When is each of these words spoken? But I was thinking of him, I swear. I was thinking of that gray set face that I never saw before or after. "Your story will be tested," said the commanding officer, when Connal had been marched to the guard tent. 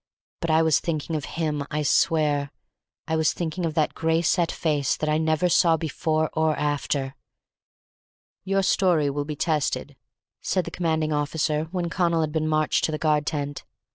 But 0.39 0.49
I 0.49 0.63
was 0.63 0.79
thinking 0.79 1.15
of 1.15 1.25
him, 1.37 1.63
I 1.69 1.83
swear. 1.83 2.51
I 3.07 3.15
was 3.15 3.33
thinking 3.33 3.67
of 3.67 3.75
that 3.75 3.93
gray 3.93 4.23
set 4.23 4.51
face 4.51 4.97
that 4.97 5.07
I 5.07 5.19
never 5.19 5.47
saw 5.47 5.77
before 5.77 6.31
or 6.33 6.55
after. 6.57 7.15
"Your 8.43 8.63
story 8.63 9.11
will 9.11 9.25
be 9.25 9.35
tested," 9.35 9.95
said 10.41 10.65
the 10.65 10.71
commanding 10.71 11.13
officer, 11.13 11.65
when 11.65 11.87
Connal 11.91 12.21
had 12.21 12.31
been 12.31 12.47
marched 12.47 12.83
to 12.85 12.91
the 12.91 12.97
guard 12.97 13.27
tent. 13.27 13.63